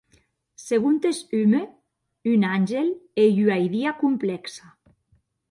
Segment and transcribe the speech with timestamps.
[0.61, 1.59] Segontes Hume,
[2.33, 2.91] un àngel
[3.27, 4.75] ei ua idia complèxa.